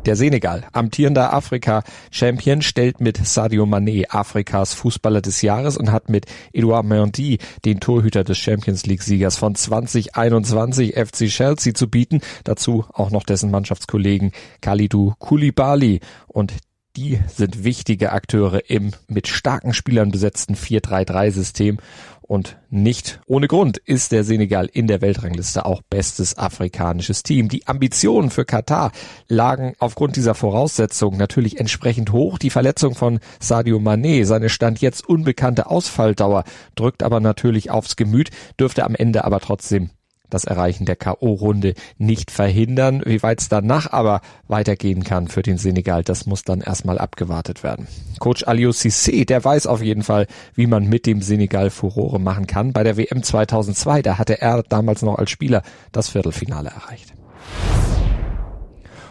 Der 0.04 0.16
Senegal, 0.16 0.64
amtierender 0.72 1.32
Afrika-Champion, 1.32 2.62
stellt 2.62 3.00
mit 3.00 3.24
Sadio 3.24 3.66
Mané 3.66 4.06
Afrikas 4.08 4.74
Fußballer 4.74 5.20
des 5.20 5.42
Jahres 5.42 5.76
und 5.76 5.92
hat 5.92 6.08
mit 6.08 6.26
Edouard 6.52 6.84
Mendy 6.84 7.38
den 7.64 7.78
Torhüter 7.78 8.24
des 8.24 8.36
Champions 8.36 8.84
League-Siegers 8.84 9.36
von 9.36 9.54
2021 9.54 10.94
FC 10.94 11.28
Chelsea 11.28 11.72
zu 11.72 11.88
bieten. 11.88 12.20
Dazu 12.42 12.84
auch 12.92 13.12
noch 13.12 13.22
dessen 13.22 13.52
Mannschaftskollegen 13.52 14.32
Kalidou 14.60 15.14
Koulibaly 15.20 16.00
und 16.26 16.52
die 16.96 17.20
sind 17.26 17.64
wichtige 17.64 18.12
Akteure 18.12 18.68
im 18.68 18.90
mit 19.08 19.28
starken 19.28 19.72
Spielern 19.72 20.10
besetzten 20.10 20.54
4-3-3-System 20.54 21.78
und 22.20 22.56
nicht 22.70 23.20
ohne 23.26 23.48
Grund 23.48 23.78
ist 23.78 24.12
der 24.12 24.24
Senegal 24.24 24.66
in 24.72 24.86
der 24.86 25.00
Weltrangliste 25.00 25.66
auch 25.66 25.82
bestes 25.82 26.38
afrikanisches 26.38 27.22
Team. 27.22 27.48
Die 27.48 27.66
Ambitionen 27.66 28.30
für 28.30 28.44
Katar 28.44 28.92
lagen 29.28 29.74
aufgrund 29.78 30.16
dieser 30.16 30.34
Voraussetzungen 30.34 31.18
natürlich 31.18 31.58
entsprechend 31.58 32.12
hoch. 32.12 32.38
Die 32.38 32.50
Verletzung 32.50 32.94
von 32.94 33.20
Sadio 33.40 33.78
Mané, 33.78 34.24
seine 34.24 34.48
Stand 34.48 34.80
jetzt 34.80 35.06
unbekannte 35.06 35.66
Ausfalldauer, 35.66 36.44
drückt 36.74 37.02
aber 37.02 37.20
natürlich 37.20 37.70
aufs 37.70 37.96
Gemüt, 37.96 38.30
dürfte 38.58 38.84
am 38.84 38.94
Ende 38.94 39.24
aber 39.24 39.40
trotzdem 39.40 39.90
das 40.32 40.44
Erreichen 40.44 40.84
der 40.84 40.96
K.O.-Runde 40.96 41.74
nicht 41.98 42.30
verhindern. 42.30 43.02
Wie 43.04 43.22
weit 43.22 43.40
es 43.40 43.48
danach 43.48 43.92
aber 43.92 44.20
weitergehen 44.48 45.04
kann 45.04 45.28
für 45.28 45.42
den 45.42 45.58
Senegal, 45.58 46.02
das 46.02 46.26
muss 46.26 46.42
dann 46.44 46.60
erstmal 46.60 46.98
abgewartet 46.98 47.62
werden. 47.62 47.86
Coach 48.18 48.46
Aliou 48.46 48.70
Cissé, 48.70 49.26
der 49.26 49.44
weiß 49.44 49.66
auf 49.66 49.82
jeden 49.82 50.02
Fall, 50.02 50.26
wie 50.54 50.66
man 50.66 50.84
mit 50.84 51.06
dem 51.06 51.22
Senegal 51.22 51.70
Furore 51.70 52.20
machen 52.20 52.46
kann. 52.46 52.72
Bei 52.72 52.82
der 52.82 52.96
WM 52.96 53.22
2002, 53.22 54.02
da 54.02 54.18
hatte 54.18 54.40
er 54.40 54.62
damals 54.62 55.02
noch 55.02 55.18
als 55.18 55.30
Spieler 55.30 55.62
das 55.92 56.08
Viertelfinale 56.08 56.70
erreicht. 56.70 57.14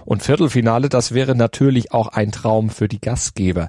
Und 0.06 0.24
Viertelfinale, 0.24 0.90
das 0.90 1.14
wäre 1.14 1.36
natürlich 1.36 1.92
auch 1.92 2.08
ein 2.08 2.32
Traum 2.32 2.70
für 2.70 2.88
die 2.88 3.00
Gastgeber 3.00 3.68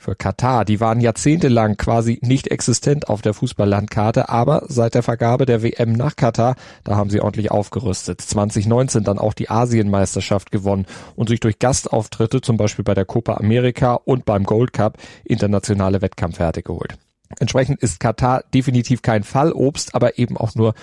für 0.00 0.16
Katar. 0.16 0.64
Die 0.64 0.80
waren 0.80 1.00
jahrzehntelang 1.00 1.76
quasi 1.76 2.18
nicht 2.22 2.48
existent 2.48 3.08
auf 3.08 3.22
der 3.22 3.34
Fußballlandkarte, 3.34 4.30
aber 4.30 4.64
seit 4.66 4.94
der 4.94 5.02
Vergabe 5.02 5.44
der 5.46 5.62
WM 5.62 5.92
nach 5.92 6.16
Katar, 6.16 6.56
da 6.84 6.96
haben 6.96 7.10
sie 7.10 7.20
ordentlich 7.20 7.50
aufgerüstet. 7.50 8.20
2019 8.20 9.04
dann 9.04 9.18
auch 9.18 9.34
die 9.34 9.50
Asienmeisterschaft 9.50 10.50
gewonnen 10.50 10.86
und 11.16 11.28
sich 11.28 11.38
durch 11.38 11.58
Gastauftritte, 11.58 12.40
zum 12.40 12.56
Beispiel 12.56 12.84
bei 12.84 12.94
der 12.94 13.04
Copa 13.04 13.34
America 13.34 13.94
und 13.94 14.24
beim 14.24 14.44
Gold 14.44 14.72
Cup, 14.72 14.96
internationale 15.24 16.00
Wettkampfwerte 16.00 16.62
geholt. 16.62 16.96
Entsprechend 17.38 17.80
ist 17.80 18.00
Katar 18.00 18.42
definitiv 18.54 19.02
kein 19.02 19.22
Fallobst, 19.22 19.94
aber 19.94 20.18
eben 20.18 20.36
auch 20.36 20.54
nur 20.54 20.74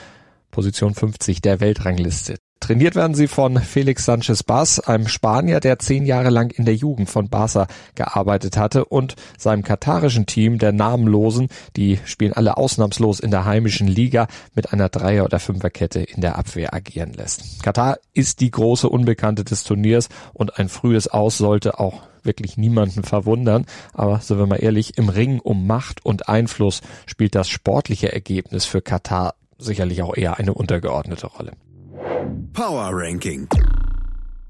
Position 0.51 0.93
50 0.93 1.41
der 1.41 1.59
Weltrangliste. 1.59 2.37
Trainiert 2.59 2.95
werden 2.95 3.13
sie 3.13 3.27
von 3.27 3.59
Felix 3.59 4.05
Sanchez 4.05 4.43
Bass, 4.43 4.79
einem 4.79 5.07
Spanier, 5.07 5.59
der 5.59 5.79
zehn 5.79 6.05
Jahre 6.05 6.29
lang 6.29 6.51
in 6.51 6.65
der 6.65 6.75
Jugend 6.75 7.09
von 7.09 7.29
Barca 7.29 7.67
gearbeitet 7.95 8.57
hatte 8.57 8.85
und 8.85 9.15
seinem 9.37 9.63
katarischen 9.63 10.25
Team, 10.25 10.57
der 10.57 10.71
Namenlosen, 10.71 11.49
die 11.75 11.99
spielen 12.05 12.33
alle 12.33 12.57
ausnahmslos 12.57 13.19
in 13.19 13.31
der 13.31 13.45
heimischen 13.45 13.87
Liga 13.87 14.27
mit 14.55 14.73
einer 14.73 14.89
Dreier- 14.89 15.25
oder 15.25 15.39
Fünferkette 15.39 16.01
in 16.01 16.21
der 16.21 16.37
Abwehr 16.37 16.73
agieren 16.73 17.13
lässt. 17.13 17.63
Katar 17.63 17.97
ist 18.13 18.41
die 18.41 18.51
große 18.51 18.89
Unbekannte 18.89 19.43
des 19.43 19.63
Turniers 19.63 20.09
und 20.33 20.57
ein 20.57 20.69
frühes 20.69 21.07
Aus 21.07 21.37
sollte 21.37 21.79
auch 21.79 22.01
wirklich 22.23 22.57
niemanden 22.57 23.03
verwundern. 23.03 23.65
Aber 23.93 24.19
sind 24.19 24.37
wir 24.37 24.47
mal 24.47 24.57
ehrlich, 24.57 24.97
im 24.97 25.09
Ring 25.09 25.39
um 25.39 25.65
Macht 25.65 26.05
und 26.05 26.27
Einfluss 26.27 26.81
spielt 27.05 27.35
das 27.35 27.47
sportliche 27.47 28.11
Ergebnis 28.11 28.65
für 28.65 28.81
Katar 28.81 29.35
sicherlich 29.57 30.03
auch 30.03 30.15
eher 30.15 30.37
eine 30.37 30.53
untergeordnete 30.53 31.27
Rolle. 31.27 31.53
Power 32.53 32.89
Ranking. 32.91 33.47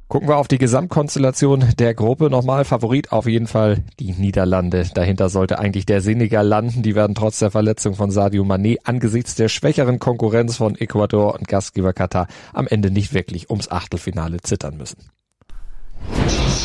Gucken 0.08 0.30
wir 0.30 0.38
auf 0.38 0.48
die 0.48 0.58
Gesamtkonstellation 0.58 1.66
der 1.78 1.94
Gruppe 1.94 2.30
nochmal. 2.30 2.64
Favorit 2.64 3.12
auf 3.12 3.28
jeden 3.28 3.48
Fall 3.48 3.84
die 4.00 4.14
Niederlande. 4.14 4.86
Dahinter 4.94 5.28
sollte 5.28 5.60
eigentlich 5.60 5.86
der 5.86 6.00
Senegal 6.00 6.48
landen. 6.48 6.82
Die 6.82 6.96
werden 6.96 7.14
trotz 7.14 7.40
der 7.40 7.52
Verletzung 7.52 7.94
von 7.94 8.10
Sadio 8.10 8.44
Mané 8.44 8.78
angesichts 8.86 9.36
der 9.36 9.50
schwächeren 9.50 10.00
Konkurrenz 10.00 10.56
von 10.56 10.76
Ecuador 10.76 11.36
und 11.36 11.50
Gastgeber 11.50 11.92
Katar 11.92 12.28
am 12.54 12.68
Ende 12.68 12.90
nicht 12.90 13.14
wirklich 13.14 13.50
ums 13.50 13.70
Achtelfinale 13.70 14.40
zittern 14.42 14.78
müssen. 14.78 15.10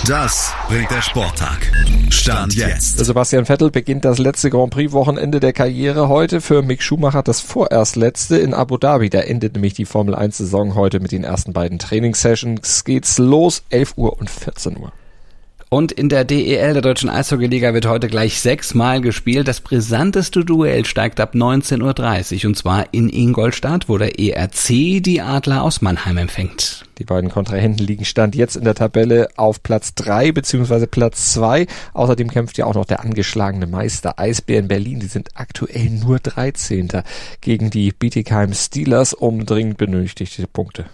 Das 0.06 0.52
bringt 0.68 0.90
der 0.90 1.00
Sporttag. 1.00 1.70
Stand 2.10 2.54
jetzt. 2.54 2.98
Sebastian 2.98 3.46
Vettel 3.46 3.70
beginnt 3.70 4.04
das 4.04 4.18
letzte 4.18 4.50
Grand 4.50 4.70
Prix 4.70 4.92
Wochenende 4.92 5.38
der 5.38 5.52
Karriere 5.52 6.08
heute. 6.08 6.40
Für 6.40 6.62
Mick 6.62 6.82
Schumacher 6.82 7.22
das 7.22 7.40
vorerst 7.40 7.96
letzte 7.96 8.36
in 8.36 8.52
Abu 8.52 8.78
Dhabi. 8.78 9.10
Da 9.10 9.20
endet 9.20 9.54
nämlich 9.54 9.74
die 9.74 9.84
Formel 9.84 10.14
1 10.14 10.38
Saison 10.38 10.74
heute 10.74 11.00
mit 11.00 11.12
den 11.12 11.24
ersten 11.24 11.52
beiden 11.52 11.78
Trainingssessions. 11.78 12.84
Geht's 12.84 13.18
los, 13.18 13.62
11 13.70 13.94
Uhr 13.96 14.18
und 14.18 14.28
14 14.28 14.76
Uhr. 14.76 14.92
Und 15.72 15.90
in 15.90 16.10
der 16.10 16.26
DEL, 16.26 16.74
der 16.74 16.82
Deutschen 16.82 17.08
Eishockeyliga, 17.08 17.72
wird 17.72 17.86
heute 17.86 18.08
gleich 18.08 18.42
sechsmal 18.42 19.00
gespielt. 19.00 19.48
Das 19.48 19.62
brisanteste 19.62 20.44
Duell 20.44 20.84
steigt 20.84 21.18
ab 21.18 21.34
19.30 21.34 22.42
Uhr 22.42 22.48
und 22.48 22.56
zwar 22.58 22.92
in 22.92 23.08
Ingolstadt, 23.08 23.88
wo 23.88 23.96
der 23.96 24.18
ERC 24.18 25.02
die 25.02 25.22
Adler 25.22 25.62
aus 25.62 25.80
Mannheim 25.80 26.18
empfängt. 26.18 26.84
Die 26.98 27.04
beiden 27.04 27.30
Kontrahenten 27.30 27.86
liegen 27.86 28.04
Stand 28.04 28.34
jetzt 28.34 28.56
in 28.56 28.64
der 28.64 28.74
Tabelle 28.74 29.30
auf 29.36 29.62
Platz 29.62 29.94
drei 29.94 30.30
beziehungsweise 30.30 30.86
Platz 30.86 31.32
zwei. 31.32 31.66
Außerdem 31.94 32.28
kämpft 32.28 32.58
ja 32.58 32.66
auch 32.66 32.74
noch 32.74 32.84
der 32.84 33.00
angeschlagene 33.00 33.66
Meister 33.66 34.18
Eisbären 34.18 34.68
Berlin. 34.68 35.00
Die 35.00 35.06
sind 35.06 35.30
aktuell 35.36 35.88
nur 35.88 36.18
13. 36.18 37.02
gegen 37.40 37.70
die 37.70 37.92
Bietigheim 37.92 38.52
Steelers 38.52 39.14
um 39.14 39.46
dringend 39.46 39.78
benötigte 39.78 40.46
Punkte. 40.48 40.84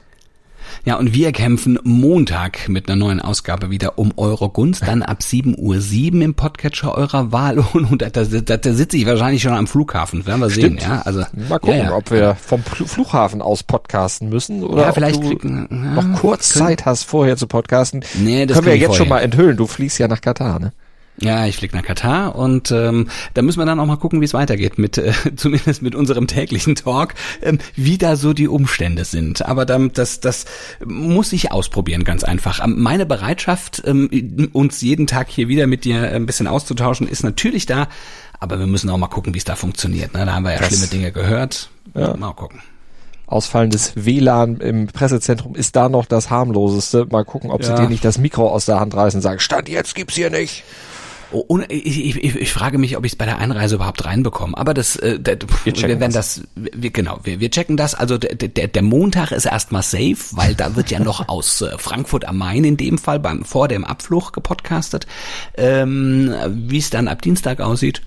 Ja, 0.84 0.96
und 0.96 1.14
wir 1.14 1.32
kämpfen 1.32 1.78
Montag 1.84 2.68
mit 2.68 2.88
einer 2.88 2.96
neuen 2.96 3.20
Ausgabe 3.20 3.70
wieder 3.70 3.98
um 3.98 4.12
eure 4.16 4.48
Gunst, 4.50 4.82
dann 4.87 5.02
ab 5.02 5.18
7.07 5.22 6.14
Uhr 6.16 6.22
im 6.22 6.34
Podcatcher 6.34 6.94
eurer 6.94 7.32
Wahl 7.32 7.58
und 7.72 8.00
da, 8.02 8.10
da, 8.10 8.25
da, 8.56 8.72
sitze 8.72 8.96
ich 8.96 9.06
wahrscheinlich 9.06 9.42
schon 9.42 9.52
am 9.52 9.66
Flughafen, 9.66 10.26
werden 10.26 10.40
wir 10.40 10.50
Stimmt. 10.50 10.80
sehen. 10.80 10.90
Ja, 10.90 11.02
also, 11.02 11.25
Mal 11.48 11.58
gucken, 11.58 11.78
ja, 11.78 11.84
ja. 11.84 11.94
ob 11.96 12.10
wir 12.10 12.34
vom 12.34 12.62
Flughafen 12.62 13.42
aus 13.42 13.62
podcasten 13.62 14.28
müssen 14.28 14.62
oder 14.64 14.82
Ja, 14.82 14.88
ob 14.88 14.94
vielleicht 14.94 15.22
du 15.22 15.28
kriegen- 15.37 15.94
noch 15.94 16.20
kurz 16.20 16.52
können- 16.52 16.66
Zeit 16.66 16.87
hast, 16.87 17.04
vorher 17.04 17.37
zu 17.37 17.46
podcasten. 17.46 18.04
Nee, 18.18 18.46
das 18.46 18.56
Können 18.56 18.66
wir 18.68 18.76
jetzt 18.76 18.96
schon 18.96 19.06
vorher. 19.08 19.14
mal 19.16 19.20
enthüllen. 19.20 19.56
Du 19.56 19.66
fliegst 19.66 19.98
ja 19.98 20.08
nach 20.08 20.20
Katar, 20.20 20.58
ne? 20.58 20.72
Ja, 21.20 21.46
ich 21.46 21.56
fliege 21.56 21.76
nach 21.76 21.82
Katar 21.82 22.37
und 22.37 22.70
ähm, 22.70 23.08
da 23.34 23.42
müssen 23.42 23.58
wir 23.58 23.66
dann 23.66 23.80
auch 23.80 23.87
mal 23.87 23.96
gucken, 23.96 24.20
wie 24.20 24.25
es 24.25 24.34
weitergeht 24.34 24.78
mit 24.78 24.98
äh, 24.98 25.12
zumindest 25.37 25.82
mit 25.82 25.94
unserem 25.96 26.26
täglichen 26.28 26.76
Talk, 26.76 27.14
ähm, 27.42 27.58
wie 27.75 27.98
da 27.98 28.14
so 28.14 28.32
die 28.32 28.46
Umstände 28.46 29.04
sind. 29.04 29.44
Aber 29.44 29.66
dann, 29.66 29.92
das 29.92 30.20
das 30.20 30.44
muss 30.84 31.32
ich 31.32 31.50
ausprobieren, 31.50 32.04
ganz 32.04 32.22
einfach. 32.22 32.62
Ähm, 32.64 32.80
Meine 32.80 33.04
Bereitschaft, 33.04 33.82
ähm, 33.84 34.50
uns 34.52 34.80
jeden 34.80 35.06
Tag 35.08 35.28
hier 35.28 35.48
wieder 35.48 35.66
mit 35.66 35.84
dir 35.84 36.02
ein 36.12 36.26
bisschen 36.26 36.46
auszutauschen, 36.46 37.08
ist 37.08 37.25
natürlich 37.25 37.66
da. 37.66 37.88
Aber 38.40 38.60
wir 38.60 38.66
müssen 38.68 38.88
auch 38.90 38.96
mal 38.98 39.08
gucken, 39.08 39.34
wie 39.34 39.38
es 39.38 39.44
da 39.44 39.56
funktioniert. 39.56 40.14
Ne? 40.14 40.25
Da 40.25 40.34
haben 40.34 40.44
wir 40.44 40.52
ja 40.52 40.58
Das- 40.58 40.68
schlimme 40.68 40.87
Dinge 40.87 41.10
gehört. 41.10 41.70
Ja. 41.94 42.16
Mal 42.16 42.32
gucken. 42.34 42.60
Ausfallendes 43.26 43.92
WLAN 43.96 44.58
im 44.58 44.87
Pressezentrum 44.87 45.54
ist 45.54 45.75
da 45.76 45.88
noch 45.88 46.06
das 46.06 46.30
harmloseste. 46.30 47.06
Mal 47.10 47.25
gucken, 47.25 47.50
ob 47.50 47.62
sie 47.64 47.70
Ja. 47.72 47.76
dir 47.80 47.88
nicht 47.88 48.04
das 48.04 48.16
Mikro 48.18 48.48
aus 48.48 48.64
der 48.66 48.78
Hand 48.80 48.94
reißen 48.94 49.18
und 49.18 49.22
sagen, 49.22 49.40
Stand 49.40 49.68
jetzt 49.68 49.94
gibt's 49.94 50.14
hier 50.14 50.30
nicht. 50.30 50.62
Oh, 51.30 51.58
ich, 51.69 51.86
ich, 51.86 52.25
ich, 52.25 52.36
ich 52.36 52.52
frage 52.52 52.78
mich, 52.78 52.97
ob 52.97 53.04
ich 53.04 53.12
es 53.12 53.17
bei 53.17 53.26
der 53.26 53.38
Einreise 53.38 53.75
überhaupt 53.75 54.04
reinbekomme. 54.04 54.56
Aber 54.56 54.73
das, 54.73 54.97
äh, 54.97 55.19
der, 55.21 55.36
wir, 55.64 55.75
checken 55.75 56.00
werden 56.00 56.12
das, 56.12 56.43
wir, 56.54 56.91
genau, 56.91 57.21
wir, 57.23 57.38
wir 57.41 57.50
checken 57.50 57.76
das. 57.76 57.95
Also 57.95 58.17
der, 58.17 58.34
der, 58.34 58.69
der 58.69 58.82
Montag 58.82 59.32
ist 59.32 59.45
erstmal 59.45 59.82
safe, 59.82 60.17
weil 60.32 60.54
da 60.54 60.75
wird 60.75 60.91
ja 60.91 61.00
noch 61.00 61.28
aus 61.28 61.60
äh, 61.60 61.76
Frankfurt 61.76 62.25
am 62.26 62.38
Main 62.38 62.64
in 62.64 62.76
dem 62.78 62.97
Fall 62.97 63.21
beim 63.21 63.45
vor 63.45 63.69
dem 63.69 63.84
Abflug 63.84 64.32
gepodcastet. 64.32 65.06
Ähm, 65.56 66.32
Wie 66.49 66.78
es 66.78 66.88
dann 66.91 67.08
ab 67.08 67.21
Dienstag 67.21 67.60
aussieht, 67.60 68.00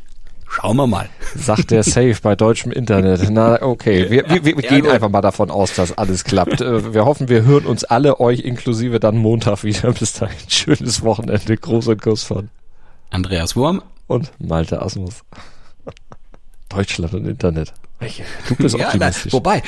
schauen 0.50 0.78
wir 0.78 0.88
mal. 0.88 1.08
Sagt 1.36 1.70
der 1.70 1.84
Safe 1.84 2.16
bei 2.24 2.36
deutschem 2.36 2.72
Internet. 2.72 3.30
Na, 3.30 3.62
okay. 3.62 4.10
Wir, 4.10 4.28
wir, 4.30 4.44
wir 4.44 4.64
Ja, 4.64 4.70
gehen 4.70 4.82
gut. 4.82 4.92
einfach 4.92 5.10
mal 5.10 5.22
davon 5.22 5.52
aus, 5.52 5.76
dass 5.76 5.96
alles 5.98 6.24
klappt. 6.24 6.62
Äh, 6.62 6.94
Wir 6.94 7.06
hoffen, 7.06 7.30
wir 7.30 7.44
hören 7.44 7.66
uns 7.68 7.84
alle, 7.84 8.20
euch 8.20 8.40
inklusive 8.40 9.00
dann 9.00 9.18
Montag 9.18 9.64
wieder. 9.64 9.92
Bis 9.94 10.14
dahin, 10.14 10.38
schönes 10.50 11.04
Wochenende. 11.04 11.56
Gruß 11.56 11.88
und 11.90 12.02
Kuss 12.02 12.24
von 12.24 12.50
Andreas 13.12 13.56
Wurm. 13.56 13.84
und 14.08 14.32
Malte 14.40 14.82
Asmus. 14.82 15.22
Deutschland 16.70 17.14
und 17.14 17.28
Internet. 17.28 17.74
Du 18.48 18.56
bist 18.56 18.74
Ja, 18.76 18.80
da, 18.80 18.88
optimistisch. 18.88 19.32
wobei, 19.34 19.62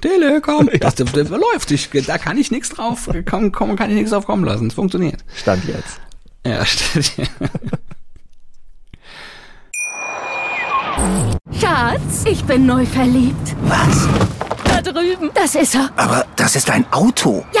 Telekom, 0.00 0.68
das, 0.80 0.96
das, 0.96 1.12
das 1.12 1.28
läuft. 1.28 1.70
Ich, 1.70 1.88
da 2.06 2.18
kann 2.18 2.36
ich 2.36 2.50
nichts 2.50 2.70
drauf, 2.70 3.08
kommen, 3.30 3.52
kommen, 3.52 3.76
kann 3.76 3.90
ich 3.90 3.94
nichts 3.96 4.10
drauf 4.10 4.26
kommen 4.26 4.44
lassen. 4.44 4.66
Es 4.66 4.74
funktioniert. 4.74 5.24
Stand 5.36 5.64
jetzt. 5.66 6.00
Ja, 6.44 6.64
stimmt. 6.66 7.12
Schatz, 11.60 12.24
ich 12.26 12.44
bin 12.44 12.66
neu 12.66 12.84
verliebt. 12.86 13.54
Was? 13.62 14.08
Da 14.64 14.80
drüben. 14.82 15.30
Das 15.34 15.54
ist 15.54 15.74
er. 15.74 15.90
Aber 15.96 16.26
das 16.36 16.56
ist 16.56 16.70
ein 16.70 16.84
Auto. 16.92 17.44
Ja, 17.54 17.60